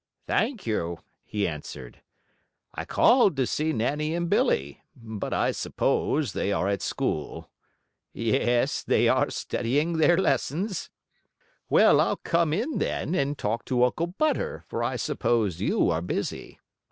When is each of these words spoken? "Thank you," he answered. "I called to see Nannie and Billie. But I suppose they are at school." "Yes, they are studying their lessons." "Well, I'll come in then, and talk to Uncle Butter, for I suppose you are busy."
"Thank 0.25 0.65
you," 0.65 0.97
he 1.23 1.47
answered. 1.47 2.01
"I 2.73 2.85
called 2.85 3.37
to 3.37 3.45
see 3.45 3.71
Nannie 3.71 4.15
and 4.15 4.31
Billie. 4.31 4.81
But 4.95 5.31
I 5.31 5.51
suppose 5.51 6.33
they 6.33 6.51
are 6.51 6.67
at 6.67 6.81
school." 6.81 7.51
"Yes, 8.11 8.81
they 8.81 9.07
are 9.07 9.29
studying 9.29 9.97
their 9.99 10.17
lessons." 10.17 10.89
"Well, 11.69 12.01
I'll 12.01 12.17
come 12.17 12.51
in 12.51 12.79
then, 12.79 13.13
and 13.13 13.37
talk 13.37 13.63
to 13.65 13.83
Uncle 13.83 14.07
Butter, 14.07 14.63
for 14.67 14.83
I 14.83 14.95
suppose 14.95 15.61
you 15.61 15.91
are 15.91 16.01
busy." 16.01 16.59